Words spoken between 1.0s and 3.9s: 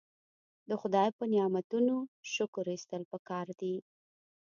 په نعمتونو شکر ایستل پکار دي.